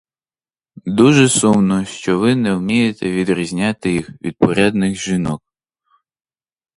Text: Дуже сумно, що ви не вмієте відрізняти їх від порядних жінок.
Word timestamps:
Дуже 0.85 1.29
сумно, 1.29 1.85
що 1.85 2.19
ви 2.19 2.35
не 2.35 2.55
вмієте 2.55 3.11
відрізняти 3.11 3.91
їх 3.93 4.21
від 4.21 4.37
порядних 4.37 4.95
жінок. 4.95 5.41